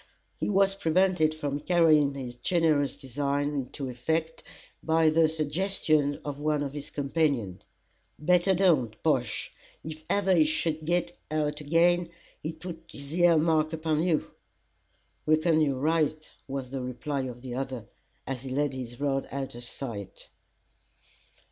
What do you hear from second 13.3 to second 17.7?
mark upon you." "Reckon you're right," was the reply of the